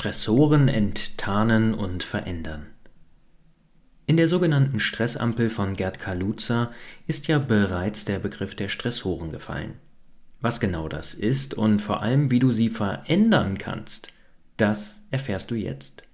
[0.00, 2.68] Stressoren enttarnen und verändern.
[4.06, 6.70] In der sogenannten Stressampel von Gerd Kaluza
[7.08, 9.74] ist ja bereits der Begriff der Stressoren gefallen.
[10.40, 14.12] Was genau das ist und vor allem, wie du sie verändern kannst,
[14.56, 16.04] das erfährst du jetzt.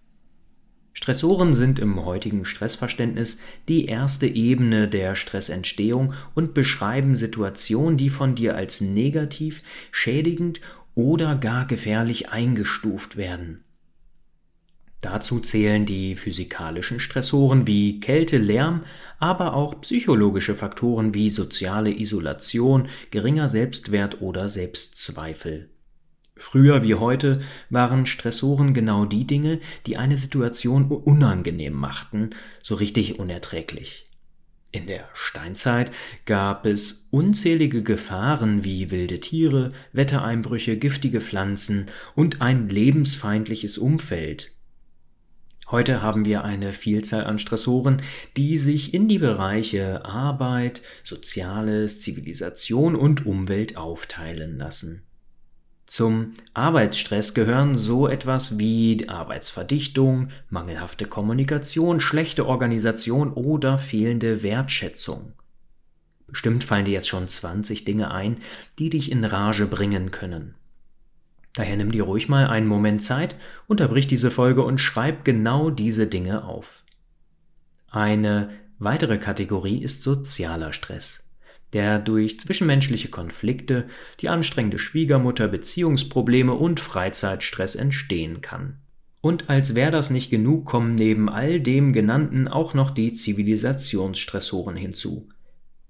[0.95, 3.39] Stressoren sind im heutigen Stressverständnis
[3.69, 9.63] die erste Ebene der Stressentstehung und beschreiben Situationen, die von dir als negativ,
[9.93, 10.63] schädigend
[10.95, 13.64] oder gar gefährlich eingestuft werden.
[15.05, 18.85] Dazu zählen die physikalischen Stressoren wie Kälte, Lärm,
[19.19, 25.69] aber auch psychologische Faktoren wie soziale Isolation, geringer Selbstwert oder Selbstzweifel.
[26.39, 32.31] Früher wie heute waren Stressoren genau die Dinge, die eine Situation unangenehm machten,
[32.63, 34.07] so richtig unerträglich.
[34.73, 35.93] In der Steinzeit
[36.25, 44.54] gab es unzählige Gefahren wie wilde Tiere, Wettereinbrüche, giftige Pflanzen und ein lebensfeindliches Umfeld,
[45.71, 48.03] Heute haben wir eine Vielzahl an Stressoren,
[48.37, 55.03] die sich in die Bereiche Arbeit, Soziales, Zivilisation und Umwelt aufteilen lassen.
[55.87, 65.33] Zum Arbeitsstress gehören so etwas wie Arbeitsverdichtung, mangelhafte Kommunikation, schlechte Organisation oder fehlende Wertschätzung.
[66.27, 68.39] Bestimmt fallen dir jetzt schon 20 Dinge ein,
[68.79, 70.55] die dich in Rage bringen können.
[71.55, 73.37] Daher nimm dir ruhig mal einen Moment Zeit,
[73.67, 76.83] unterbrich diese Folge und schreib genau diese Dinge auf.
[77.89, 81.31] Eine weitere Kategorie ist sozialer Stress,
[81.73, 83.87] der durch zwischenmenschliche Konflikte,
[84.21, 88.79] die anstrengende Schwiegermutter, Beziehungsprobleme und Freizeitstress entstehen kann.
[89.21, 94.77] Und als wäre das nicht genug, kommen neben all dem genannten auch noch die Zivilisationsstressoren
[94.77, 95.29] hinzu,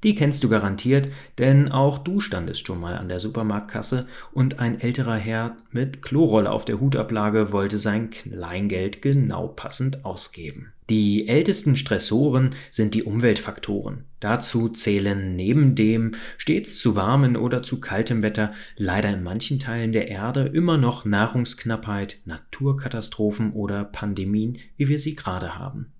[0.04, 4.80] die kennst du garantiert, denn auch du standest schon mal an der Supermarktkasse und ein
[4.80, 10.72] älterer Herr mit Klorolle auf der Hutablage wollte sein Kleingeld genau passend ausgeben.
[10.90, 14.04] Die ältesten Stressoren sind die Umweltfaktoren.
[14.20, 19.92] Dazu zählen neben dem stets zu warmen oder zu kaltem Wetter leider in manchen Teilen
[19.92, 25.94] der Erde immer noch Nahrungsknappheit, Naturkatastrophen oder Pandemien, wie wir sie gerade haben.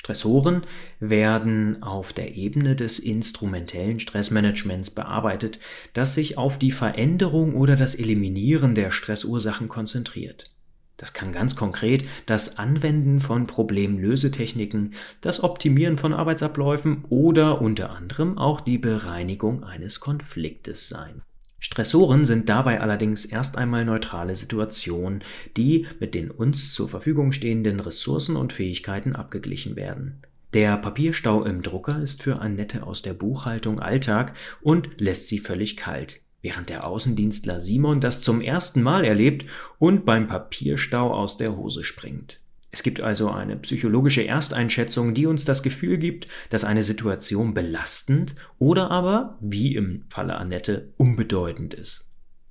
[0.00, 0.62] Stressoren
[0.98, 5.58] werden auf der Ebene des instrumentellen Stressmanagements bearbeitet,
[5.92, 10.50] das sich auf die Veränderung oder das Eliminieren der Stressursachen konzentriert.
[10.96, 18.38] Das kann ganz konkret das Anwenden von Problemlösetechniken, das Optimieren von Arbeitsabläufen oder unter anderem
[18.38, 21.20] auch die Bereinigung eines Konfliktes sein.
[21.60, 25.22] Stressoren sind dabei allerdings erst einmal neutrale Situationen,
[25.58, 30.22] die mit den uns zur Verfügung stehenden Ressourcen und Fähigkeiten abgeglichen werden.
[30.54, 35.76] Der Papierstau im Drucker ist für Annette aus der Buchhaltung Alltag und lässt sie völlig
[35.76, 39.44] kalt, während der Außendienstler Simon das zum ersten Mal erlebt
[39.78, 42.40] und beim Papierstau aus der Hose springt.
[42.72, 48.36] Es gibt also eine psychologische Ersteinschätzung, die uns das Gefühl gibt, dass eine Situation belastend
[48.58, 52.10] oder aber, wie im Falle Annette, unbedeutend ist.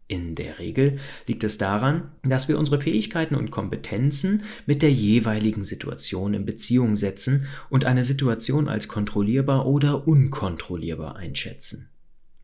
[0.10, 0.98] In der Regel
[1.28, 6.98] liegt es daran, dass wir unsere Fähigkeiten und Kompetenzen mit der jeweiligen Situation in Beziehung
[6.98, 11.90] setzen und eine Situation als kontrollierbar oder unkontrollierbar einschätzen.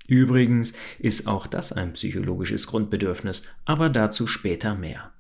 [0.07, 5.14] Übrigens ist auch das ein psychologisches Grundbedürfnis, aber dazu später mehr.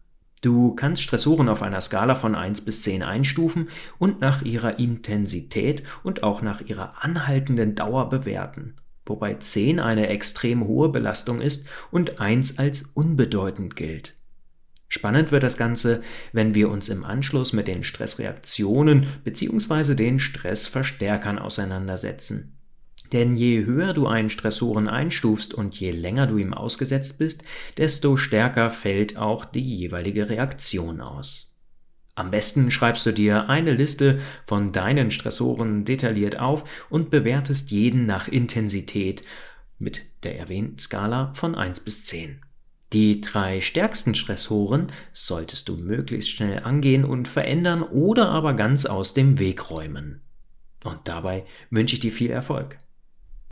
[0.45, 5.81] Du kannst Stressoren auf einer Skala von 1 bis 10 einstufen und nach ihrer Intensität
[6.03, 8.75] und auch nach ihrer anhaltenden Dauer bewerten,
[9.07, 14.13] wobei 10 eine extrem hohe Belastung ist und 1 als unbedeutend gilt.
[14.87, 19.95] Spannend wird das Ganze, wenn wir uns im Anschluss mit den Stressreaktionen bzw.
[19.95, 22.54] den Stressverstärkern auseinandersetzen.
[23.13, 27.43] Denn je höher du einen Stressoren einstufst und je länger du ihm ausgesetzt bist,
[27.77, 31.55] desto stärker fällt auch die jeweilige Reaktion aus.
[32.15, 38.05] Am besten schreibst du dir eine Liste von deinen Stressoren detailliert auf und bewertest jeden
[38.05, 39.23] nach Intensität
[39.77, 42.39] mit der erwähnten Skala von 1 bis 10.
[42.93, 49.13] Die drei stärksten Stressoren solltest du möglichst schnell angehen und verändern oder aber ganz aus
[49.13, 50.21] dem Weg räumen.
[50.85, 52.77] Und dabei wünsche ich dir viel Erfolg.